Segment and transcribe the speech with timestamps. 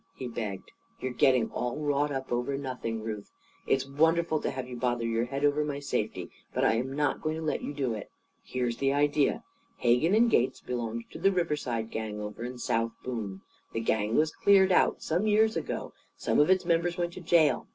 [0.15, 0.71] he begged.
[0.99, 3.29] "You're getting all wrought up over nothing, Ruth.
[3.67, 6.31] It's wonderful to have you bother your head over my safety.
[6.55, 8.09] But I'm not going to let you do it.
[8.41, 9.43] Here's the idea:
[9.77, 13.41] Hegan and Gates belonged to the 'Riverside Gang,' over in South Boone.
[13.73, 15.93] The gang was cleared out some years ago.
[16.17, 17.67] Some of its members went to jail.